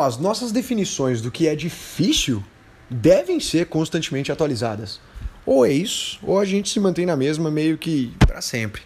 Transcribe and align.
As 0.00 0.16
nossas 0.16 0.50
definições 0.50 1.20
do 1.20 1.30
que 1.30 1.46
é 1.46 1.54
difícil 1.54 2.42
devem 2.88 3.38
ser 3.38 3.66
constantemente 3.66 4.32
atualizadas. 4.32 4.98
Ou 5.44 5.66
é 5.66 5.72
isso, 5.72 6.18
ou 6.22 6.38
a 6.38 6.44
gente 6.44 6.70
se 6.70 6.80
mantém 6.80 7.04
na 7.04 7.14
mesma 7.14 7.50
meio 7.50 7.76
que 7.76 8.12
para 8.26 8.40
sempre. 8.40 8.82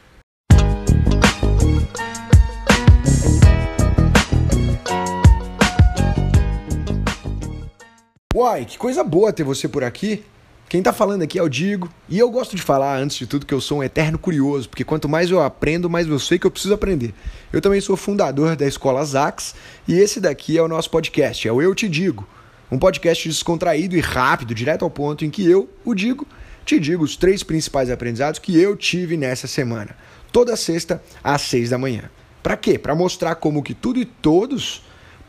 Uai, 8.34 8.64
que 8.64 8.76
coisa 8.76 9.02
boa 9.04 9.32
ter 9.32 9.44
você 9.44 9.68
por 9.68 9.84
aqui. 9.84 10.24
Quem 10.68 10.82
tá 10.82 10.92
falando 10.92 11.22
aqui 11.22 11.38
é 11.38 11.42
o 11.42 11.48
Digo, 11.48 11.88
e 12.08 12.18
eu 12.18 12.28
gosto 12.28 12.56
de 12.56 12.62
falar, 12.62 12.98
antes 12.98 13.16
de 13.16 13.26
tudo, 13.26 13.46
que 13.46 13.54
eu 13.54 13.60
sou 13.60 13.78
um 13.78 13.84
eterno 13.84 14.18
curioso, 14.18 14.68
porque 14.68 14.82
quanto 14.82 15.08
mais 15.08 15.30
eu 15.30 15.40
aprendo, 15.40 15.88
mais 15.88 16.08
eu 16.08 16.18
sei 16.18 16.40
que 16.40 16.46
eu 16.46 16.50
preciso 16.50 16.74
aprender. 16.74 17.14
Eu 17.52 17.60
também 17.60 17.80
sou 17.80 17.96
fundador 17.96 18.56
da 18.56 18.66
Escola 18.66 19.04
Zax, 19.04 19.54
e 19.86 19.94
esse 19.94 20.20
daqui 20.20 20.58
é 20.58 20.62
o 20.62 20.66
nosso 20.66 20.90
podcast, 20.90 21.46
é 21.46 21.52
o 21.52 21.62
Eu 21.62 21.72
Te 21.72 21.88
Digo. 21.88 22.26
Um 22.68 22.80
podcast 22.80 23.28
descontraído 23.28 23.96
e 23.96 24.00
rápido, 24.00 24.56
direto 24.56 24.84
ao 24.84 24.90
ponto, 24.90 25.24
em 25.24 25.30
que 25.30 25.48
eu, 25.48 25.68
o 25.84 25.94
Digo, 25.94 26.26
te 26.64 26.80
digo 26.80 27.04
os 27.04 27.14
três 27.16 27.44
principais 27.44 27.88
aprendizados 27.88 28.40
que 28.40 28.60
eu 28.60 28.76
tive 28.76 29.16
nessa 29.16 29.46
semana. 29.46 29.96
Toda 30.32 30.56
sexta, 30.56 31.00
às 31.22 31.42
seis 31.42 31.70
da 31.70 31.78
manhã. 31.78 32.10
Para 32.42 32.56
quê? 32.56 32.76
Para 32.76 32.92
mostrar 32.92 33.36
como 33.36 33.62
que 33.62 33.72
tudo 33.72 34.00
e 34.00 34.04
todos 34.04 34.82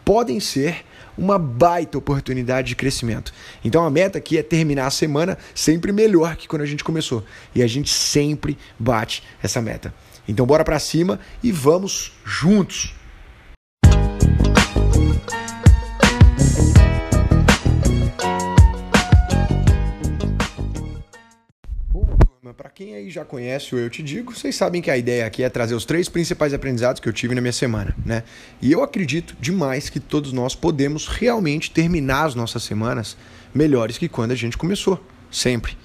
podem 0.08 0.40
ser 0.40 0.86
uma 1.18 1.38
baita 1.38 1.98
oportunidade 1.98 2.70
de 2.70 2.78
crescimento. 2.78 3.34
Então 3.62 3.86
a 3.86 3.90
meta 3.90 4.20
aqui 4.20 4.38
é 4.38 4.42
terminar 4.42 4.88
a 4.88 4.90
semana 4.90 5.38
sempre 5.54 5.92
melhor 5.92 6.38
que 6.38 6.48
quando 6.48 6.62
a 6.62 6.66
gente 6.66 6.82
começou. 6.82 7.26
E 7.54 7.62
a 7.62 7.68
gente 7.68 7.90
sempre 7.90 8.58
bate 8.80 9.22
essa 9.44 9.62
meta. 9.62 9.94
Então 10.26 10.46
bora 10.46 10.64
para 10.64 10.80
cima 10.80 11.20
e 11.44 11.52
vamos 11.52 12.14
juntos. 12.24 12.96
Quem 22.78 22.94
aí 22.94 23.10
já 23.10 23.26
conhece 23.26 23.74
o 23.74 23.80
Eu 23.80 23.90
Te 23.90 24.04
Digo, 24.04 24.32
vocês 24.32 24.56
sabem 24.56 24.84
que 24.84 24.92
a 24.92 24.96
ideia 24.96 25.26
aqui 25.26 25.42
é 25.42 25.50
trazer 25.50 25.74
os 25.74 25.84
três 25.84 26.08
principais 26.08 26.54
aprendizados 26.54 27.00
que 27.00 27.10
eu 27.10 27.12
tive 27.12 27.34
na 27.34 27.42
minha 27.42 27.52
semana, 27.52 27.96
né? 28.06 28.22
E 28.62 28.72
eu 28.72 28.84
acredito 28.84 29.36
demais 29.42 29.90
que 29.90 30.00
todos 30.00 30.32
nós 30.32 30.54
podemos 30.54 31.08
realmente 31.08 31.72
terminar 31.72 32.26
as 32.26 32.36
nossas 32.36 32.62
semanas 32.62 33.18
melhores 33.52 33.98
que 33.98 34.08
quando 34.08 34.30
a 34.30 34.36
gente 34.36 34.60
começou, 34.60 35.04
sempre. 35.32 35.76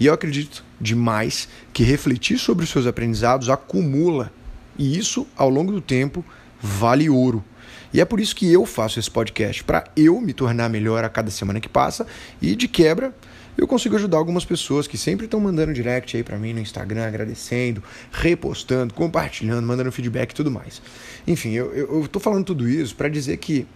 E 0.00 0.06
eu 0.06 0.12
acredito 0.12 0.64
demais 0.80 1.48
que 1.72 1.84
refletir 1.84 2.38
sobre 2.38 2.64
os 2.64 2.70
seus 2.70 2.88
aprendizados 2.88 3.48
acumula, 3.48 4.32
e 4.76 4.98
isso 4.98 5.28
ao 5.36 5.48
longo 5.48 5.70
do 5.70 5.80
tempo 5.80 6.24
vale 6.60 7.08
ouro. 7.08 7.44
E 7.94 8.00
é 8.00 8.04
por 8.04 8.18
isso 8.18 8.34
que 8.34 8.52
eu 8.52 8.66
faço 8.66 8.98
esse 8.98 9.08
podcast, 9.08 9.62
para 9.62 9.84
eu 9.96 10.20
me 10.20 10.32
tornar 10.32 10.68
melhor 10.68 11.04
a 11.04 11.08
cada 11.08 11.30
semana 11.30 11.60
que 11.60 11.68
passa 11.68 12.04
e 12.40 12.56
de 12.56 12.66
quebra 12.66 13.14
eu 13.56 13.66
consigo 13.66 13.96
ajudar 13.96 14.16
algumas 14.16 14.44
pessoas 14.44 14.86
que 14.86 14.96
sempre 14.96 15.26
estão 15.26 15.38
mandando 15.38 15.72
direct 15.72 16.16
aí 16.16 16.22
para 16.22 16.38
mim 16.38 16.52
no 16.52 16.60
Instagram, 16.60 17.06
agradecendo, 17.06 17.82
repostando, 18.10 18.94
compartilhando, 18.94 19.66
mandando 19.66 19.92
feedback 19.92 20.30
e 20.30 20.34
tudo 20.34 20.50
mais. 20.50 20.80
Enfim, 21.26 21.52
eu, 21.52 21.72
eu, 21.72 22.02
eu 22.02 22.08
tô 22.08 22.18
falando 22.18 22.44
tudo 22.44 22.68
isso 22.68 22.96
para 22.96 23.08
dizer 23.08 23.36
que 23.36 23.66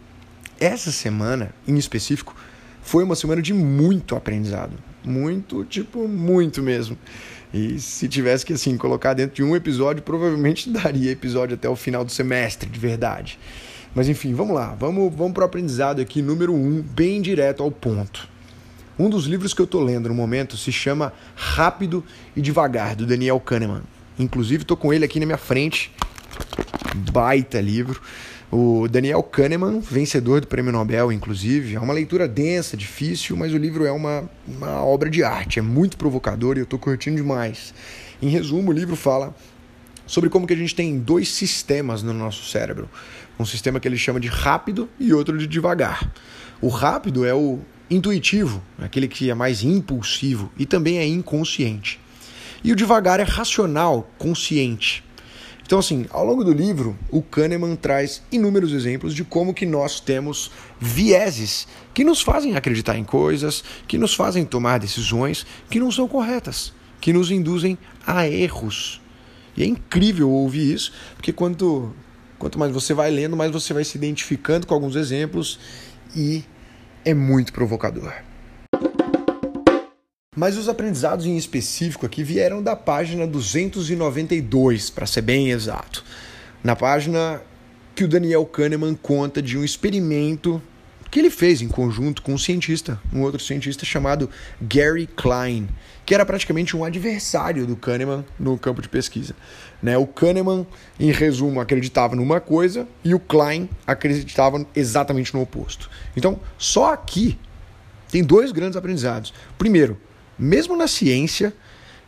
essa 0.59 0.91
semana, 0.91 1.55
em 1.69 1.77
específico, 1.77 2.35
foi 2.83 3.05
uma 3.05 3.15
semana 3.15 3.43
de 3.43 3.53
muito 3.53 4.17
aprendizado. 4.17 4.73
Muito, 5.05 5.65
tipo, 5.65 6.09
muito 6.09 6.63
mesmo. 6.63 6.97
E 7.53 7.79
se 7.79 8.09
tivesse 8.09 8.45
que, 8.45 8.53
assim, 8.53 8.77
colocar 8.77 9.15
dentro 9.15 9.37
de 9.37 9.43
um 9.43 9.55
episódio, 9.55 10.03
provavelmente 10.03 10.69
daria 10.71 11.11
episódio 11.11 11.55
até 11.55 11.69
o 11.69 11.77
final 11.77 12.05
do 12.05 12.11
semestre, 12.11 12.69
de 12.69 12.79
verdade. 12.79 13.39
Mas 13.95 14.09
enfim, 14.09 14.35
vamos 14.35 14.55
lá. 14.55 14.75
Vamos, 14.79 15.15
vamos 15.15 15.33
para 15.33 15.43
o 15.43 15.47
aprendizado 15.47 16.01
aqui, 16.01 16.23
número 16.23 16.55
um, 16.55 16.83
bem 16.83 17.21
direto 17.21 17.63
ao 17.63 17.71
ponto. 17.71 18.29
Um 18.99 19.11
dos 19.11 19.27
livros 19.27 19.53
que 19.53 19.61
eu 19.61 19.67
estou 19.67 19.83
lendo 19.83 20.09
no 20.09 20.15
momento 20.15 20.57
se 20.57 20.73
chama 20.73 21.13
Rápido 21.35 22.03
e 22.35 22.41
Devagar, 22.41 22.97
do 22.97 23.05
Daniel 23.05 23.39
Kahneman. 23.39 23.83
Inclusive, 24.19 24.63
estou 24.63 24.77
com 24.77 24.91
ele 24.91 25.05
aqui 25.05 25.21
na 25.21 25.27
minha 25.27 25.37
frente. 25.37 25.93
Baita 27.13 27.61
livro. 27.61 28.01
O 28.51 28.89
Daniel 28.89 29.23
Kahneman, 29.23 29.81
vencedor 29.81 30.41
do 30.41 30.47
Prêmio 30.47 30.73
Nobel, 30.73 31.13
inclusive. 31.13 31.75
É 31.75 31.81
uma 31.81 31.93
leitura 31.93 32.27
densa, 32.27 32.75
difícil, 32.75 33.37
mas 33.37 33.53
o 33.53 33.59
livro 33.59 33.85
é 33.85 33.93
uma, 33.93 34.31
uma 34.49 34.83
obra 34.83 35.11
de 35.11 35.23
arte. 35.23 35.59
É 35.59 35.63
muito 35.63 35.99
provocador 35.99 36.57
e 36.57 36.61
eu 36.61 36.65
estou 36.65 36.79
curtindo 36.79 37.17
demais. 37.17 37.75
Em 38.23 38.31
resumo, 38.31 38.71
o 38.71 38.75
livro 38.75 38.97
fala 38.97 39.35
sobre 40.07 40.31
como 40.31 40.47
que 40.47 40.55
a 40.55 40.57
gente 40.57 40.75
tem 40.75 40.99
dois 40.99 41.29
sistemas 41.29 42.03
no 42.03 42.15
nosso 42.15 42.51
cérebro. 42.51 42.89
Um 43.39 43.45
sistema 43.45 43.79
que 43.79 43.87
ele 43.87 43.99
chama 43.99 44.19
de 44.19 44.29
rápido 44.29 44.89
e 44.99 45.13
outro 45.13 45.37
de 45.37 45.47
devagar. 45.47 46.11
O 46.63 46.69
rápido 46.69 47.27
é 47.27 47.35
o 47.35 47.59
intuitivo, 47.91 48.63
aquele 48.79 49.09
que 49.09 49.31
é 49.31 49.35
mais 49.35 49.63
impulsivo 49.63 50.53
e 50.59 50.67
também 50.67 50.99
é 50.99 51.07
inconsciente. 51.07 52.01
E 52.63 52.73
o 52.73 52.77
devagar 52.77 53.21
é 53.21 53.23
racional, 53.23 54.11
consciente. 54.19 55.05
Então, 55.67 55.81
assim, 55.81 56.07
ao 56.11 56.25
longo 56.25 56.45
do 56.45 56.53
livro, 56.53 56.97
o 57.11 57.21
Kahneman 57.21 57.75
traz 57.75 58.23
inúmeros 58.31 58.73
exemplos 58.73 59.13
de 59.13 59.25
como 59.25 59.53
que 59.53 59.67
nós 59.67 59.99
temos 59.99 60.51
vieses 60.79 61.67
que 61.93 62.05
nos 62.05 62.21
fazem 62.21 62.55
acreditar 62.55 62.97
em 62.97 63.03
coisas, 63.03 63.65
que 63.89 63.99
nos 63.99 64.15
fazem 64.15 64.45
tomar 64.45 64.79
decisões 64.79 65.45
que 65.69 65.81
não 65.81 65.91
são 65.91 66.07
corretas, 66.07 66.73
que 67.01 67.13
nos 67.13 67.33
induzem 67.33 67.77
a 68.07 68.29
erros. 68.29 69.01
E 69.57 69.65
é 69.65 69.67
incrível 69.67 70.31
ouvir 70.31 70.73
isso, 70.73 70.93
porque 71.17 71.33
quanto, 71.33 71.93
quanto 72.39 72.61
mais 72.61 72.73
você 72.73 72.95
vai 72.95 73.11
lendo, 73.11 73.37
mais 73.37 73.51
você 73.51 73.75
vai 73.75 73.83
se 73.83 73.99
identificando 73.99 74.69
com 74.69 74.75
alguns 74.75 74.95
exemplos 74.95 75.59
e 76.15 76.45
é 77.07 77.15
muito 77.15 77.53
provocador. 77.53 78.13
Mas 80.35 80.59
os 80.59 80.69
aprendizados 80.69 81.25
em 81.25 81.37
específico 81.37 82.05
aqui 82.05 82.25
vieram 82.25 82.61
da 82.61 82.75
página 82.75 83.27
292, 83.27 84.91
para 84.91 85.07
ser 85.07 85.23
bem 85.23 85.51
exato. 85.51 86.05
Na 86.65 86.75
página 86.75 87.41
que 87.95 88.05
o 88.05 88.09
Daniel 88.09 88.45
Kahneman 88.45 88.95
conta 88.95 89.41
de 89.41 89.57
um 89.57 89.65
experimento 89.65 90.61
que 91.17 91.21
ele 91.21 91.31
fez 91.31 91.63
em 91.63 91.69
conjunto 91.69 92.21
com 92.21 92.35
um 92.35 92.37
cientista, 92.37 93.01
um 93.11 93.23
outro 93.23 93.43
cientista 93.43 93.87
chamado 93.87 94.29
Gary 94.61 95.07
Klein, 95.07 95.67
que 96.05 96.15
era 96.15 96.27
praticamente 96.27 96.77
um 96.77 96.85
adversário 96.85 97.67
do 97.67 97.75
Kahneman 97.75 98.23
no 98.39 98.59
campo 98.59 98.83
de 98.83 98.89
pesquisa. 98.91 99.35
Né? 99.83 99.97
O 99.97 100.07
Kahneman, 100.07 100.67
em 101.01 101.11
resumo, 101.11 101.59
acreditava 101.59 102.15
numa 102.15 102.39
coisa 102.39 102.87
e 103.03 103.15
o 103.15 103.19
Klein 103.19 103.67
acreditava 103.87 104.67
exatamente 104.77 105.33
no 105.33 105.41
oposto. 105.41 105.89
Então, 106.15 106.39
só 106.59 106.93
aqui 106.93 107.39
tem 108.11 108.23
dois 108.23 108.53
grandes 108.53 108.77
aprendizados. 108.77 109.33
Primeiro, 109.57 109.97
mesmo 110.39 110.77
na 110.77 110.87
ciência, 110.87 111.51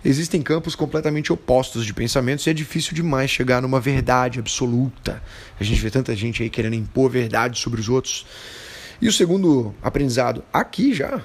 existem 0.05 0.43
campos 0.43 0.75
completamente 0.75 1.33
opostos 1.33 1.87
de 1.87 1.95
pensamentos 1.95 2.47
e 2.47 2.51
é 2.51 2.53
difícil 2.53 2.95
demais 2.95 3.31
chegar 3.31 3.63
numa 3.63 3.81
verdade 3.81 4.39
absoluta. 4.39 5.23
A 5.59 5.65
gente 5.65 5.81
vê 5.81 5.91
tanta 5.91 6.15
gente 6.15 6.43
aí 6.43 6.51
querendo 6.51 6.75
impor 6.75 7.11
verdade 7.11 7.59
sobre 7.59 7.81
os 7.81 7.89
outros. 7.89 8.27
E 9.01 9.07
o 9.07 9.13
segundo 9.13 9.75
aprendizado, 9.83 10.43
aqui 10.53 10.93
já, 10.93 11.23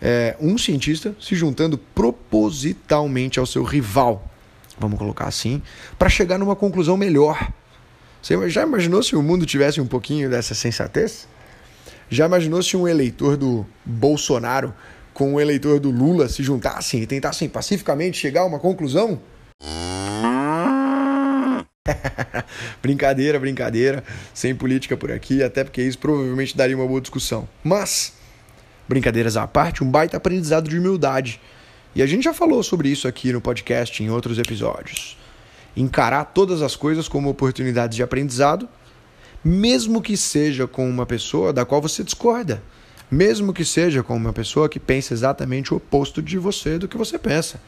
é 0.00 0.36
um 0.40 0.56
cientista 0.56 1.14
se 1.20 1.34
juntando 1.34 1.76
propositalmente 1.76 3.38
ao 3.38 3.46
seu 3.46 3.64
rival, 3.64 4.28
vamos 4.78 4.98
colocar 4.98 5.26
assim, 5.26 5.60
para 5.98 6.08
chegar 6.08 6.38
numa 6.38 6.56
conclusão 6.56 6.96
melhor. 6.96 7.50
Você 8.20 8.48
já 8.48 8.62
imaginou 8.62 9.02
se 9.02 9.16
o 9.16 9.22
mundo 9.22 9.44
tivesse 9.44 9.80
um 9.80 9.86
pouquinho 9.86 10.30
dessa 10.30 10.54
sensatez? 10.54 11.26
Já 12.08 12.26
imaginou 12.26 12.62
se 12.62 12.76
um 12.76 12.86
eleitor 12.86 13.36
do 13.36 13.66
Bolsonaro 13.84 14.72
com 15.12 15.34
um 15.34 15.40
eleitor 15.40 15.80
do 15.80 15.90
Lula 15.90 16.28
se 16.28 16.42
juntassem 16.42 17.02
e 17.02 17.06
tentassem 17.06 17.48
pacificamente 17.48 18.16
chegar 18.16 18.42
a 18.42 18.46
uma 18.46 18.60
conclusão? 18.60 19.20
Brincadeira, 22.82 23.38
brincadeira, 23.38 24.02
sem 24.34 24.54
política 24.54 24.96
por 24.96 25.12
aqui, 25.12 25.42
até 25.42 25.62
porque 25.62 25.80
isso 25.80 25.98
provavelmente 25.98 26.56
daria 26.56 26.76
uma 26.76 26.86
boa 26.86 27.00
discussão. 27.00 27.48
Mas, 27.62 28.14
brincadeiras 28.88 29.36
à 29.36 29.46
parte, 29.46 29.84
um 29.84 29.90
baita 29.90 30.16
aprendizado 30.16 30.68
de 30.68 30.76
humildade. 30.76 31.40
E 31.94 32.02
a 32.02 32.06
gente 32.06 32.24
já 32.24 32.34
falou 32.34 32.62
sobre 32.62 32.88
isso 32.88 33.06
aqui 33.06 33.32
no 33.32 33.40
podcast 33.40 34.02
em 34.02 34.10
outros 34.10 34.38
episódios. 34.38 35.16
Encarar 35.76 36.24
todas 36.24 36.60
as 36.60 36.74
coisas 36.74 37.06
como 37.06 37.30
oportunidades 37.30 37.96
de 37.96 38.02
aprendizado, 38.02 38.68
mesmo 39.44 40.02
que 40.02 40.16
seja 40.16 40.66
com 40.66 40.88
uma 40.88 41.06
pessoa 41.06 41.52
da 41.52 41.64
qual 41.64 41.80
você 41.80 42.02
discorda, 42.02 42.62
mesmo 43.10 43.52
que 43.52 43.64
seja 43.64 44.02
com 44.02 44.16
uma 44.16 44.32
pessoa 44.32 44.68
que 44.68 44.80
pensa 44.80 45.14
exatamente 45.14 45.72
o 45.72 45.76
oposto 45.76 46.20
de 46.20 46.38
você 46.38 46.78
do 46.78 46.88
que 46.88 46.96
você 46.96 47.18
pensa. 47.18 47.60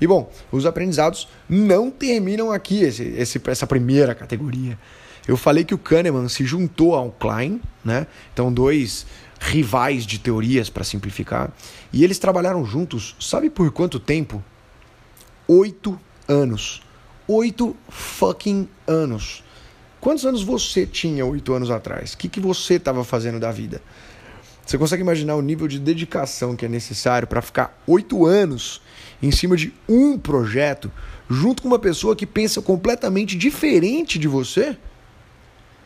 E 0.00 0.06
bom, 0.06 0.30
os 0.50 0.64
aprendizados 0.64 1.28
não 1.48 1.90
terminam 1.90 2.50
aqui, 2.50 2.82
esse, 2.82 3.02
esse, 3.02 3.40
essa 3.46 3.66
primeira 3.66 4.14
categoria. 4.14 4.78
Eu 5.28 5.36
falei 5.36 5.64
que 5.64 5.74
o 5.74 5.78
Kahneman 5.78 6.28
se 6.28 6.44
juntou 6.44 6.94
ao 6.94 7.12
Klein, 7.12 7.60
né? 7.84 8.06
Então, 8.32 8.52
dois 8.52 9.06
rivais 9.38 10.04
de 10.04 10.18
teorias, 10.18 10.68
para 10.68 10.84
simplificar. 10.84 11.52
E 11.92 12.04
eles 12.04 12.18
trabalharam 12.18 12.64
juntos, 12.64 13.16
sabe 13.20 13.48
por 13.48 13.70
quanto 13.70 13.98
tempo? 14.00 14.42
Oito 15.46 15.98
anos. 16.26 16.82
Oito 17.26 17.76
fucking 17.88 18.68
anos. 18.86 19.44
Quantos 20.00 20.24
anos 20.24 20.42
você 20.42 20.86
tinha 20.86 21.24
oito 21.26 21.52
anos 21.52 21.70
atrás? 21.70 22.14
O 22.14 22.18
que, 22.18 22.28
que 22.28 22.40
você 22.40 22.74
estava 22.74 23.04
fazendo 23.04 23.38
da 23.38 23.52
vida? 23.52 23.82
Você 24.70 24.78
consegue 24.78 25.02
imaginar 25.02 25.34
o 25.34 25.42
nível 25.42 25.66
de 25.66 25.80
dedicação 25.80 26.54
que 26.54 26.64
é 26.64 26.68
necessário 26.68 27.26
para 27.26 27.42
ficar 27.42 27.82
oito 27.88 28.24
anos 28.24 28.80
em 29.20 29.32
cima 29.32 29.56
de 29.56 29.74
um 29.88 30.16
projeto, 30.16 30.92
junto 31.28 31.60
com 31.60 31.66
uma 31.66 31.78
pessoa 31.80 32.14
que 32.14 32.24
pensa 32.24 32.62
completamente 32.62 33.36
diferente 33.36 34.16
de 34.16 34.28
você? 34.28 34.76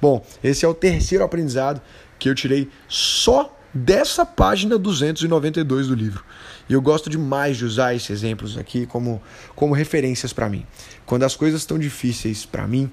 Bom, 0.03 0.23
esse 0.45 0.67
é 0.67 0.69
o 0.69 0.75
terceiro 0.75 1.25
aprendizado 1.25 1.81
que 2.19 2.29
eu 2.29 2.35
tirei 2.35 2.69
só 2.87 3.59
dessa 3.73 4.27
página 4.27 4.77
292 4.77 5.89
do 5.89 5.95
livro. 5.95 6.23
E 6.69 6.75
eu 6.75 6.83
gosto 6.83 7.09
demais 7.09 7.57
de 7.57 7.65
usar 7.65 7.95
esses 7.95 8.11
exemplos 8.11 8.59
aqui 8.59 8.85
como, 8.85 9.23
como 9.57 9.73
referências 9.73 10.31
para 10.31 10.51
mim. 10.51 10.67
Quando 11.07 11.23
as 11.23 11.35
coisas 11.35 11.63
estão 11.63 11.79
difíceis 11.79 12.45
para 12.45 12.69
mim, 12.69 12.91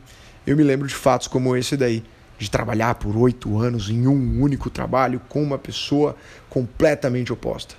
eu 0.48 0.56
me 0.56 0.64
lembro 0.64 0.88
de 0.88 0.96
fatos 0.96 1.28
como 1.28 1.54
esse 1.54 1.76
daí, 1.76 2.02
de 2.42 2.50
trabalhar 2.50 2.96
por 2.96 3.16
oito 3.16 3.60
anos 3.60 3.88
em 3.92 4.08
um 4.08 4.42
único 4.42 4.68
trabalho 4.68 5.22
com 5.30 5.44
uma 5.44 5.60
pessoa 5.60 6.16
completamente 6.50 7.32
oposta. 7.32 7.76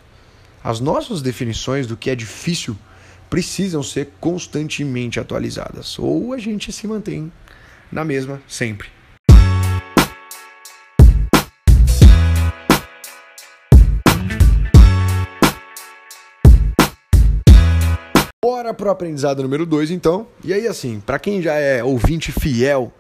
As 0.63 0.79
nossas 0.79 1.21
definições 1.21 1.85
do 1.85 1.97
que 1.97 2.09
é 2.09 2.15
difícil 2.15 2.79
precisam 3.29 3.83
ser 3.83 4.13
constantemente 4.21 5.19
atualizadas, 5.19 5.99
ou 5.99 6.33
a 6.33 6.39
gente 6.39 6.73
se 6.73 6.87
mantém 6.87 7.33
na 7.91 8.05
mesma 8.05 8.41
sempre. 8.47 8.89
Bora 18.41 18.73
pro 18.73 18.91
aprendizado 18.91 19.43
número 19.43 19.67
2, 19.67 19.91
então. 19.91 20.29
E 20.45 20.53
aí, 20.53 20.69
assim, 20.69 21.01
para 21.01 21.19
quem 21.19 21.43
já 21.43 21.55
é 21.55 21.83
ouvinte 21.83 22.31
fiel 22.31 22.93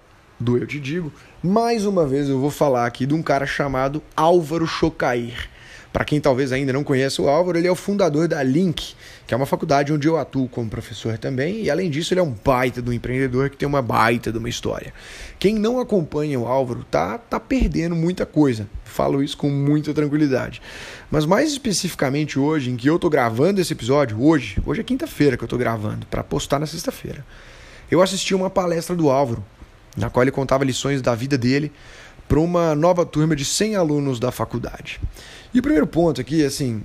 do 0.42 0.58
Eu 0.58 0.66
Te 0.66 0.80
Digo, 0.80 1.12
mais 1.42 1.86
uma 1.86 2.06
vez 2.06 2.28
eu 2.28 2.38
vou 2.38 2.50
falar 2.50 2.84
aqui 2.84 3.06
de 3.06 3.14
um 3.14 3.22
cara 3.22 3.46
chamado 3.46 4.02
Álvaro 4.16 4.66
Chocair. 4.66 5.48
Para 5.92 6.06
quem 6.06 6.20
talvez 6.20 6.52
ainda 6.52 6.72
não 6.72 6.82
conheça 6.82 7.20
o 7.20 7.28
Álvaro, 7.28 7.58
ele 7.58 7.68
é 7.68 7.70
o 7.70 7.76
fundador 7.76 8.26
da 8.26 8.42
Link, 8.42 8.94
que 9.26 9.34
é 9.34 9.36
uma 9.36 9.44
faculdade 9.44 9.92
onde 9.92 10.08
eu 10.08 10.16
atuo 10.16 10.48
como 10.48 10.70
professor 10.70 11.18
também, 11.18 11.64
e 11.64 11.70
além 11.70 11.90
disso 11.90 12.14
ele 12.14 12.20
é 12.20 12.22
um 12.22 12.34
baita 12.44 12.80
do 12.80 12.94
empreendedor 12.94 13.50
que 13.50 13.58
tem 13.58 13.68
uma 13.68 13.82
baita 13.82 14.32
de 14.32 14.38
uma 14.38 14.48
história. 14.48 14.92
Quem 15.38 15.54
não 15.54 15.78
acompanha 15.78 16.40
o 16.40 16.46
Álvaro 16.46 16.82
tá, 16.90 17.18
tá 17.18 17.38
perdendo 17.38 17.94
muita 17.94 18.24
coisa, 18.24 18.66
falo 18.84 19.22
isso 19.22 19.36
com 19.36 19.50
muita 19.50 19.92
tranquilidade. 19.92 20.62
Mas 21.10 21.26
mais 21.26 21.52
especificamente 21.52 22.38
hoje, 22.38 22.70
em 22.70 22.76
que 22.76 22.88
eu 22.88 22.98
tô 22.98 23.10
gravando 23.10 23.60
esse 23.60 23.74
episódio, 23.74 24.22
hoje, 24.22 24.56
hoje 24.64 24.80
é 24.80 24.84
quinta-feira 24.84 25.36
que 25.36 25.44
eu 25.44 25.48
tô 25.48 25.58
gravando, 25.58 26.06
para 26.06 26.24
postar 26.24 26.58
na 26.58 26.66
sexta-feira, 26.66 27.22
eu 27.90 28.00
assisti 28.00 28.34
uma 28.34 28.48
palestra 28.48 28.96
do 28.96 29.10
Álvaro, 29.10 29.44
na 29.96 30.10
qual 30.10 30.22
ele 30.22 30.30
contava 30.30 30.64
lições 30.64 31.02
da 31.02 31.14
vida 31.14 31.36
dele 31.36 31.72
para 32.28 32.40
uma 32.40 32.74
nova 32.74 33.04
turma 33.04 33.36
de 33.36 33.44
100 33.44 33.76
alunos 33.76 34.18
da 34.18 34.32
faculdade. 34.32 35.00
E 35.52 35.58
o 35.58 35.62
primeiro 35.62 35.86
ponto 35.86 36.20
aqui, 36.20 36.44
assim, 36.44 36.82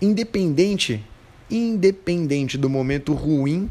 independente, 0.00 1.04
independente 1.50 2.58
do 2.58 2.68
momento 2.68 3.14
ruim 3.14 3.70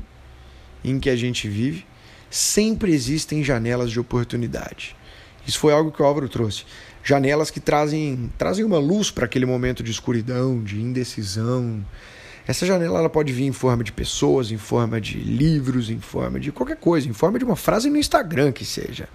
em 0.84 1.00
que 1.00 1.10
a 1.10 1.16
gente 1.16 1.48
vive, 1.48 1.86
sempre 2.30 2.94
existem 2.94 3.44
janelas 3.44 3.92
de 3.92 4.00
oportunidade. 4.00 4.96
Isso 5.46 5.60
foi 5.60 5.74
algo 5.74 5.92
que 5.92 6.02
o 6.02 6.06
Álvaro 6.06 6.30
trouxe. 6.30 6.64
Janelas 7.04 7.50
que 7.50 7.60
trazem, 7.60 8.32
trazem 8.38 8.64
uma 8.64 8.78
luz 8.78 9.10
para 9.10 9.26
aquele 9.26 9.46
momento 9.46 9.82
de 9.82 9.92
escuridão, 9.92 10.62
de 10.64 10.80
indecisão. 10.80 11.84
Essa 12.50 12.66
janela 12.66 12.98
ela 12.98 13.10
pode 13.12 13.32
vir 13.32 13.46
em 13.46 13.52
forma 13.52 13.84
de 13.84 13.92
pessoas, 13.92 14.52
em 14.52 14.58
forma 14.58 15.00
de 15.00 15.20
livros, 15.20 15.92
em 15.92 16.00
forma 16.00 16.40
de 16.40 16.52
qualquer 16.52 16.78
coisa, 16.78 17.08
em 17.08 17.14
forma 17.14 17.38
de 17.38 17.46
uma 17.46 17.56
frase 17.56 17.92
no 17.92 17.96
Instagram 17.96 18.52
que 18.52 18.66
seja. 18.66 19.08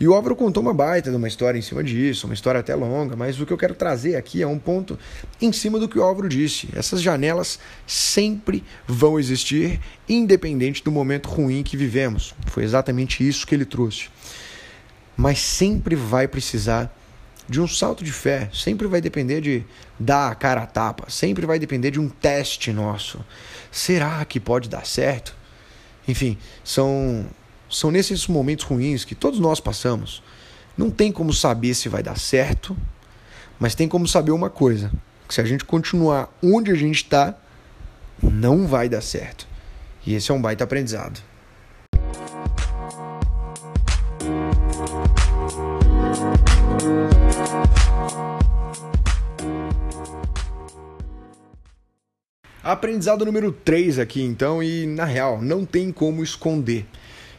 E 0.00 0.08
o 0.08 0.14
Álvaro 0.14 0.34
contou 0.34 0.62
uma 0.62 0.72
baita 0.72 1.10
de 1.10 1.16
uma 1.18 1.28
história 1.28 1.58
em 1.58 1.60
cima 1.60 1.84
disso, 1.84 2.26
uma 2.26 2.32
história 2.32 2.60
até 2.60 2.74
longa, 2.74 3.14
mas 3.14 3.38
o 3.38 3.44
que 3.44 3.52
eu 3.52 3.58
quero 3.58 3.74
trazer 3.74 4.16
aqui 4.16 4.40
é 4.40 4.46
um 4.46 4.58
ponto 4.58 4.98
em 5.38 5.52
cima 5.52 5.78
do 5.78 5.86
que 5.86 5.98
o 5.98 6.02
Álvaro 6.02 6.30
disse. 6.30 6.66
Essas 6.74 7.02
janelas 7.02 7.58
sempre 7.86 8.64
vão 8.88 9.20
existir, 9.20 9.78
independente 10.08 10.82
do 10.82 10.90
momento 10.90 11.28
ruim 11.28 11.62
que 11.62 11.76
vivemos. 11.76 12.34
Foi 12.46 12.64
exatamente 12.64 13.28
isso 13.28 13.46
que 13.46 13.54
ele 13.54 13.66
trouxe. 13.66 14.08
Mas 15.14 15.40
sempre 15.40 15.94
vai 15.94 16.26
precisar 16.26 16.90
de 17.48 17.60
um 17.60 17.66
salto 17.66 18.04
de 18.04 18.12
fé, 18.12 18.48
sempre 18.52 18.86
vai 18.86 19.00
depender 19.00 19.40
de 19.40 19.64
dar 19.98 20.30
a 20.30 20.34
cara 20.34 20.62
a 20.62 20.66
tapa, 20.66 21.10
sempre 21.10 21.44
vai 21.46 21.58
depender 21.58 21.90
de 21.90 22.00
um 22.00 22.08
teste 22.08 22.72
nosso. 22.72 23.24
Será 23.70 24.24
que 24.24 24.38
pode 24.38 24.68
dar 24.68 24.86
certo? 24.86 25.34
Enfim, 26.06 26.38
são 26.64 27.26
são 27.68 27.90
nesses 27.90 28.26
momentos 28.26 28.66
ruins 28.66 29.04
que 29.04 29.14
todos 29.14 29.40
nós 29.40 29.58
passamos. 29.58 30.22
Não 30.76 30.90
tem 30.90 31.10
como 31.10 31.32
saber 31.32 31.74
se 31.74 31.88
vai 31.88 32.02
dar 32.02 32.18
certo, 32.18 32.76
mas 33.58 33.74
tem 33.74 33.88
como 33.88 34.06
saber 34.06 34.32
uma 34.32 34.50
coisa: 34.50 34.90
que 35.26 35.34
se 35.34 35.40
a 35.40 35.44
gente 35.44 35.64
continuar 35.64 36.30
onde 36.42 36.70
a 36.70 36.74
gente 36.74 36.96
está, 36.96 37.34
não 38.22 38.66
vai 38.66 38.88
dar 38.88 39.00
certo. 39.00 39.46
E 40.06 40.14
esse 40.14 40.30
é 40.30 40.34
um 40.34 40.40
baita 40.40 40.64
aprendizado. 40.64 41.20
Aprendizado 52.72 53.26
número 53.26 53.52
3 53.52 53.98
aqui, 53.98 54.22
então, 54.22 54.62
e 54.62 54.86
na 54.86 55.04
real, 55.04 55.42
não 55.42 55.62
tem 55.62 55.92
como 55.92 56.22
esconder. 56.22 56.86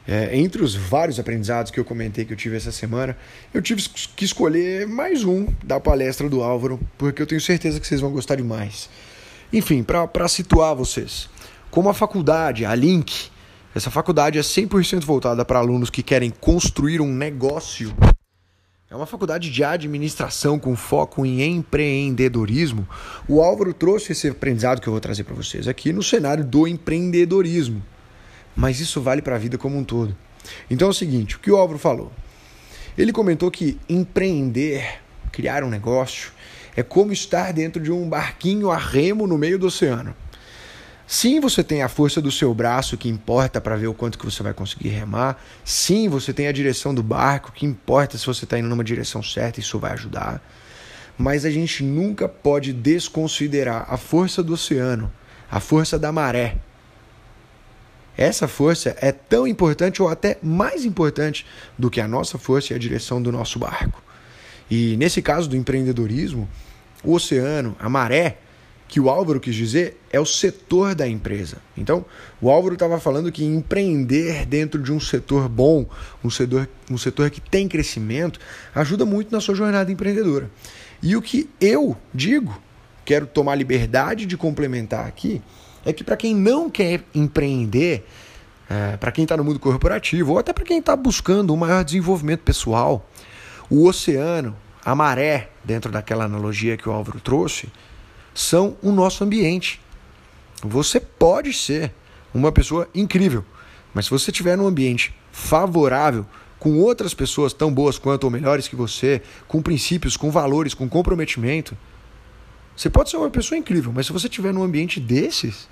É, 0.07 0.37
entre 0.37 0.61
os 0.61 0.75
vários 0.75 1.19
aprendizados 1.19 1.71
que 1.71 1.79
eu 1.79 1.83
comentei 1.83 2.23
que 2.23 2.31
eu 2.31 2.37
tive 2.37 2.55
essa 2.55 2.71
semana, 2.71 3.17
eu 3.51 3.59
tive 3.59 3.81
que 4.15 4.25
escolher 4.25 4.85
mais 4.85 5.23
um 5.23 5.47
da 5.63 5.79
palestra 5.79 6.29
do 6.29 6.43
Álvaro, 6.43 6.79
porque 6.99 7.19
eu 7.19 7.25
tenho 7.25 7.41
certeza 7.41 7.79
que 7.79 7.87
vocês 7.87 7.99
vão 7.99 8.11
gostar 8.11 8.35
demais. 8.35 8.87
Enfim, 9.51 9.81
para 9.81 10.27
situar 10.27 10.75
vocês, 10.75 11.27
como 11.71 11.89
a 11.89 11.95
faculdade, 11.95 12.63
a 12.63 12.75
Link, 12.75 13.31
essa 13.73 13.89
faculdade 13.89 14.37
é 14.37 14.41
100% 14.43 15.03
voltada 15.03 15.43
para 15.43 15.57
alunos 15.57 15.89
que 15.89 16.03
querem 16.03 16.29
construir 16.29 17.01
um 17.01 17.11
negócio. 17.11 17.91
É 18.93 18.95
uma 18.95 19.07
faculdade 19.07 19.49
de 19.49 19.63
administração 19.63 20.59
com 20.59 20.75
foco 20.75 21.25
em 21.25 21.41
empreendedorismo. 21.41 22.87
O 23.27 23.41
Álvaro 23.41 23.73
trouxe 23.73 24.11
esse 24.11 24.27
aprendizado 24.27 24.79
que 24.79 24.87
eu 24.87 24.93
vou 24.93 25.01
trazer 25.01 25.23
para 25.23 25.33
vocês 25.33 25.67
aqui 25.67 25.91
no 25.91 26.03
cenário 26.03 26.45
do 26.45 26.67
empreendedorismo 26.67 27.81
mas 28.55 28.79
isso 28.79 29.01
vale 29.01 29.21
para 29.21 29.35
a 29.35 29.39
vida 29.39 29.57
como 29.57 29.77
um 29.77 29.83
todo. 29.83 30.15
Então 30.69 30.87
é 30.87 30.91
o 30.91 30.93
seguinte, 30.93 31.35
o 31.35 31.39
que 31.39 31.51
o 31.51 31.57
Álvaro 31.57 31.79
falou? 31.79 32.11
Ele 32.95 33.11
comentou 33.11 33.49
que 33.49 33.79
empreender, 33.89 34.99
criar 35.31 35.63
um 35.63 35.69
negócio, 35.69 36.31
é 36.75 36.83
como 36.83 37.11
estar 37.11 37.51
dentro 37.51 37.81
de 37.81 37.91
um 37.91 38.07
barquinho 38.07 38.69
a 38.69 38.77
remo 38.77 39.25
no 39.25 39.39
meio 39.39 39.57
do 39.57 39.67
oceano. 39.67 40.15
Sim, 41.05 41.39
você 41.39 41.63
tem 41.63 41.83
a 41.83 41.89
força 41.89 42.21
do 42.21 42.31
seu 42.31 42.53
braço 42.53 42.97
que 42.97 43.09
importa 43.09 43.59
para 43.59 43.75
ver 43.75 43.87
o 43.87 43.93
quanto 43.93 44.17
que 44.17 44.25
você 44.25 44.41
vai 44.41 44.53
conseguir 44.53 44.89
remar. 44.89 45.41
Sim, 45.63 46.07
você 46.07 46.33
tem 46.33 46.47
a 46.47 46.51
direção 46.51 46.93
do 46.93 47.03
barco 47.03 47.51
que 47.51 47.65
importa 47.65 48.17
se 48.17 48.25
você 48.25 48.45
está 48.45 48.57
indo 48.57 48.69
numa 48.69 48.83
direção 48.83 49.21
certa, 49.21 49.59
isso 49.59 49.77
vai 49.77 49.91
ajudar. 49.91 50.41
Mas 51.17 51.45
a 51.45 51.51
gente 51.51 51.83
nunca 51.83 52.27
pode 52.27 52.73
desconsiderar 52.73 53.85
a 53.87 53.97
força 53.97 54.41
do 54.41 54.53
oceano, 54.53 55.11
a 55.51 55.59
força 55.59 55.99
da 55.99 56.11
maré, 56.11 56.57
essa 58.17 58.47
força 58.47 58.95
é 59.01 59.11
tão 59.11 59.47
importante 59.47 60.01
ou 60.01 60.07
até 60.07 60.37
mais 60.41 60.85
importante 60.85 61.45
do 61.77 61.89
que 61.89 61.99
a 61.99 62.07
nossa 62.07 62.37
força 62.37 62.73
e 62.73 62.75
a 62.75 62.79
direção 62.79 63.21
do 63.21 63.31
nosso 63.31 63.57
barco. 63.57 64.01
E 64.69 64.95
nesse 64.97 65.21
caso 65.21 65.49
do 65.49 65.55
empreendedorismo, 65.55 66.47
o 67.03 67.13
oceano, 67.13 67.75
a 67.79 67.89
maré, 67.89 68.37
que 68.87 68.99
o 68.99 69.09
Álvaro 69.09 69.39
quis 69.39 69.55
dizer, 69.55 69.99
é 70.11 70.19
o 70.19 70.25
setor 70.25 70.93
da 70.93 71.07
empresa. 71.07 71.57
Então, 71.75 72.05
o 72.39 72.51
Álvaro 72.51 72.75
estava 72.75 72.99
falando 72.99 73.31
que 73.31 73.43
empreender 73.43 74.45
dentro 74.45 74.81
de 74.81 74.91
um 74.91 74.99
setor 74.99 75.49
bom, 75.49 75.85
um 76.23 76.29
setor, 76.29 76.69
um 76.91 76.97
setor 76.97 77.29
que 77.29 77.41
tem 77.41 77.67
crescimento, 77.67 78.39
ajuda 78.75 79.05
muito 79.05 79.31
na 79.31 79.41
sua 79.41 79.55
jornada 79.55 79.91
empreendedora. 79.91 80.49
E 81.01 81.15
o 81.15 81.21
que 81.21 81.49
eu 81.59 81.97
digo, 82.13 82.61
quero 83.03 83.25
tomar 83.25 83.55
liberdade 83.55 84.25
de 84.25 84.37
complementar 84.37 85.07
aqui, 85.07 85.41
é 85.85 85.91
que 85.91 86.03
para 86.03 86.15
quem 86.15 86.35
não 86.35 86.69
quer 86.69 87.03
empreender, 87.13 88.05
é, 88.69 88.95
para 88.97 89.11
quem 89.11 89.23
está 89.23 89.35
no 89.35 89.43
mundo 89.43 89.59
corporativo, 89.59 90.33
ou 90.33 90.39
até 90.39 90.53
para 90.53 90.63
quem 90.63 90.79
está 90.79 90.95
buscando 90.95 91.53
um 91.53 91.57
maior 91.57 91.83
desenvolvimento 91.83 92.41
pessoal, 92.41 93.09
o 93.69 93.87
oceano, 93.87 94.55
a 94.85 94.93
maré, 94.93 95.49
dentro 95.63 95.91
daquela 95.91 96.25
analogia 96.25 96.77
que 96.77 96.87
o 96.87 96.91
Álvaro 96.91 97.19
trouxe, 97.19 97.69
são 98.33 98.77
o 98.81 98.91
nosso 98.91 99.23
ambiente. 99.23 99.79
Você 100.63 100.99
pode 100.99 101.53
ser 101.53 101.93
uma 102.33 102.51
pessoa 102.51 102.87
incrível, 102.95 103.43
mas 103.93 104.05
se 104.05 104.11
você 104.11 104.31
estiver 104.31 104.57
num 104.57 104.67
ambiente 104.67 105.13
favorável, 105.31 106.25
com 106.57 106.79
outras 106.79 107.13
pessoas 107.13 107.51
tão 107.51 107.73
boas 107.73 107.97
quanto 107.97 108.23
ou 108.23 108.31
melhores 108.31 108.69
que 108.69 108.75
você, 108.75 109.21
com 109.49 109.61
princípios, 109.61 110.15
com 110.15 110.31
valores, 110.31 110.73
com 110.73 110.87
comprometimento, 110.87 111.77
você 112.75 112.89
pode 112.89 113.09
ser 113.09 113.17
uma 113.17 113.29
pessoa 113.29 113.57
incrível, 113.57 113.91
mas 113.93 114.05
se 114.05 114.13
você 114.13 114.27
estiver 114.27 114.53
num 114.53 114.63
ambiente 114.63 114.99
desses, 114.99 115.67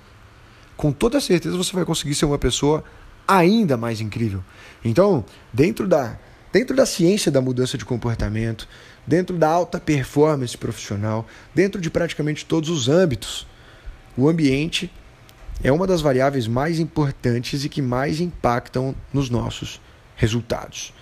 com 0.76 0.92
toda 0.92 1.20
certeza 1.20 1.56
você 1.56 1.72
vai 1.72 1.84
conseguir 1.84 2.14
ser 2.14 2.26
uma 2.26 2.38
pessoa 2.38 2.84
ainda 3.26 3.76
mais 3.76 4.00
incrível. 4.00 4.44
Então, 4.84 5.24
dentro 5.52 5.88
da, 5.88 6.18
dentro 6.52 6.76
da 6.76 6.84
ciência 6.84 7.32
da 7.32 7.40
mudança 7.40 7.78
de 7.78 7.84
comportamento, 7.84 8.68
dentro 9.06 9.36
da 9.36 9.48
alta 9.48 9.80
performance 9.80 10.56
profissional, 10.56 11.26
dentro 11.54 11.80
de 11.80 11.90
praticamente 11.90 12.44
todos 12.44 12.68
os 12.68 12.88
âmbitos, 12.88 13.46
o 14.16 14.28
ambiente 14.28 14.92
é 15.62 15.70
uma 15.70 15.86
das 15.86 16.00
variáveis 16.00 16.46
mais 16.46 16.78
importantes 16.78 17.64
e 17.64 17.68
que 17.68 17.80
mais 17.80 18.20
impactam 18.20 18.94
nos 19.12 19.30
nossos 19.30 19.80
resultados. 20.16 20.92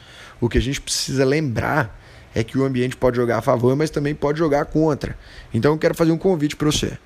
O 0.40 0.48
que 0.48 0.58
a 0.58 0.62
gente 0.62 0.80
precisa 0.80 1.24
lembrar 1.24 1.98
é 2.34 2.44
que 2.44 2.56
o 2.56 2.64
ambiente 2.64 2.96
pode 2.96 3.16
jogar 3.16 3.38
a 3.38 3.42
favor, 3.42 3.74
mas 3.76 3.90
também 3.90 4.14
pode 4.14 4.38
jogar 4.38 4.66
contra. 4.66 5.18
Então 5.52 5.72
eu 5.72 5.78
quero 5.78 5.94
fazer 5.94 6.12
um 6.12 6.18
convite 6.18 6.56
para 6.56 6.66
você. 6.70 6.98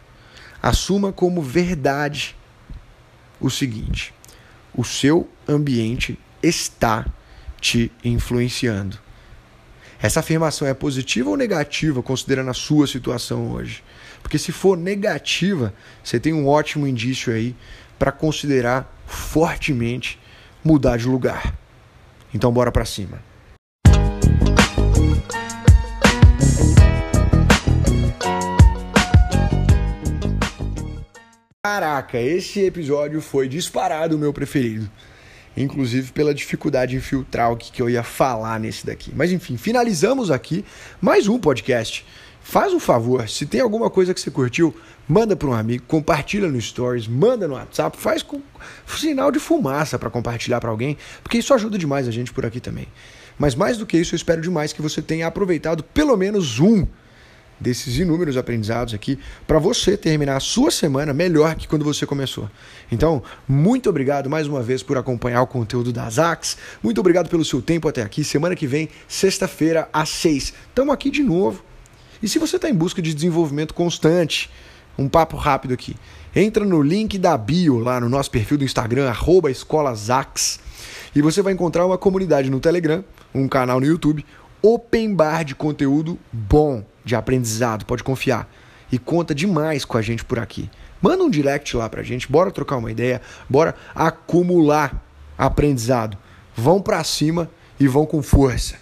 Assuma 0.62 1.12
como 1.12 1.42
verdade 1.42 2.36
o 3.40 3.50
seguinte: 3.50 4.14
o 4.74 4.84
seu 4.84 5.28
ambiente 5.48 6.18
está 6.42 7.06
te 7.60 7.90
influenciando. 8.04 9.03
Essa 10.04 10.20
afirmação 10.20 10.68
é 10.68 10.74
positiva 10.74 11.30
ou 11.30 11.34
negativa, 11.34 12.02
considerando 12.02 12.50
a 12.50 12.52
sua 12.52 12.86
situação 12.86 13.50
hoje? 13.50 13.82
Porque 14.22 14.36
se 14.36 14.52
for 14.52 14.76
negativa, 14.76 15.72
você 16.02 16.20
tem 16.20 16.34
um 16.34 16.46
ótimo 16.46 16.86
indício 16.86 17.32
aí 17.32 17.56
para 17.98 18.12
considerar 18.12 18.94
fortemente 19.06 20.20
mudar 20.62 20.98
de 20.98 21.06
lugar. 21.06 21.54
Então 22.34 22.52
bora 22.52 22.70
para 22.70 22.84
cima. 22.84 23.18
Caraca, 31.62 32.20
esse 32.20 32.60
episódio 32.60 33.22
foi 33.22 33.48
disparado 33.48 34.16
o 34.16 34.18
meu 34.18 34.34
preferido. 34.34 34.86
Inclusive 35.56 36.12
pela 36.12 36.34
dificuldade 36.34 36.96
em 36.96 37.00
filtrar 37.00 37.52
o 37.52 37.56
que 37.56 37.80
eu 37.80 37.88
ia 37.88 38.02
falar 38.02 38.58
nesse 38.58 38.84
daqui. 38.84 39.12
Mas 39.14 39.30
enfim, 39.30 39.56
finalizamos 39.56 40.30
aqui 40.30 40.64
mais 41.00 41.28
um 41.28 41.38
podcast. 41.38 42.04
Faz 42.42 42.74
um 42.74 42.80
favor, 42.80 43.26
se 43.26 43.46
tem 43.46 43.62
alguma 43.62 43.88
coisa 43.88 44.12
que 44.12 44.20
você 44.20 44.30
curtiu, 44.30 44.76
manda 45.08 45.34
para 45.34 45.48
um 45.48 45.54
amigo, 45.54 45.84
compartilha 45.88 46.46
no 46.46 46.60
Stories, 46.60 47.08
manda 47.08 47.48
no 47.48 47.54
WhatsApp, 47.54 47.96
faz 47.96 48.22
com 48.22 48.42
sinal 48.86 49.32
de 49.32 49.38
fumaça 49.38 49.98
para 49.98 50.10
compartilhar 50.10 50.60
para 50.60 50.68
alguém, 50.68 50.98
porque 51.22 51.38
isso 51.38 51.54
ajuda 51.54 51.78
demais 51.78 52.06
a 52.06 52.10
gente 52.10 52.34
por 52.34 52.44
aqui 52.44 52.60
também. 52.60 52.86
Mas 53.38 53.54
mais 53.54 53.78
do 53.78 53.86
que 53.86 53.96
isso, 53.96 54.14
eu 54.14 54.16
espero 54.16 54.42
demais 54.42 54.74
que 54.74 54.82
você 54.82 55.00
tenha 55.00 55.26
aproveitado 55.26 55.82
pelo 55.82 56.16
menos 56.18 56.60
um 56.60 56.86
desses 57.64 57.98
inúmeros 57.98 58.36
aprendizados 58.36 58.94
aqui 58.94 59.18
para 59.46 59.58
você 59.58 59.96
terminar 59.96 60.36
a 60.36 60.40
sua 60.40 60.70
semana 60.70 61.12
melhor 61.12 61.56
que 61.56 61.66
quando 61.66 61.84
você 61.84 62.06
começou. 62.06 62.48
Então, 62.92 63.22
muito 63.48 63.90
obrigado 63.90 64.30
mais 64.30 64.46
uma 64.46 64.62
vez 64.62 64.82
por 64.82 64.96
acompanhar 64.96 65.42
o 65.42 65.46
conteúdo 65.46 65.92
das 65.92 66.18
AX. 66.18 66.56
Muito 66.82 67.00
obrigado 67.00 67.28
pelo 67.28 67.44
seu 67.44 67.60
tempo 67.60 67.88
até 67.88 68.02
aqui. 68.02 68.22
Semana 68.22 68.54
que 68.54 68.66
vem, 68.66 68.88
sexta-feira, 69.08 69.88
às 69.92 70.10
seis. 70.10 70.54
Estamos 70.68 70.94
aqui 70.94 71.10
de 71.10 71.22
novo. 71.22 71.64
E 72.22 72.28
se 72.28 72.38
você 72.38 72.56
está 72.56 72.68
em 72.68 72.74
busca 72.74 73.02
de 73.02 73.12
desenvolvimento 73.12 73.74
constante, 73.74 74.50
um 74.96 75.08
papo 75.08 75.36
rápido 75.36 75.74
aqui. 75.74 75.96
Entra 76.36 76.64
no 76.64 76.82
link 76.82 77.18
da 77.18 77.36
bio 77.36 77.78
lá 77.78 78.00
no 78.00 78.08
nosso 78.08 78.30
perfil 78.30 78.58
do 78.58 78.64
Instagram, 78.64 79.08
arroba 79.08 79.50
escolasax, 79.50 80.60
e 81.14 81.22
você 81.22 81.42
vai 81.42 81.52
encontrar 81.52 81.86
uma 81.86 81.96
comunidade 81.96 82.50
no 82.50 82.60
Telegram, 82.60 83.04
um 83.34 83.46
canal 83.46 83.78
no 83.78 83.86
YouTube, 83.86 84.24
open 84.66 85.14
bar 85.14 85.44
de 85.44 85.54
conteúdo 85.54 86.18
bom 86.32 86.82
de 87.04 87.14
aprendizado, 87.14 87.84
pode 87.84 88.02
confiar. 88.02 88.48
E 88.90 88.98
conta 88.98 89.34
demais 89.34 89.84
com 89.84 89.98
a 89.98 90.02
gente 90.02 90.24
por 90.24 90.38
aqui. 90.38 90.70
Manda 91.02 91.22
um 91.22 91.28
direct 91.28 91.76
lá 91.76 91.86
pra 91.86 92.02
gente, 92.02 92.32
bora 92.32 92.50
trocar 92.50 92.78
uma 92.78 92.90
ideia, 92.90 93.20
bora 93.46 93.74
acumular 93.94 95.04
aprendizado. 95.36 96.16
Vão 96.56 96.80
para 96.80 97.04
cima 97.04 97.50
e 97.78 97.86
vão 97.86 98.06
com 98.06 98.22
força. 98.22 98.76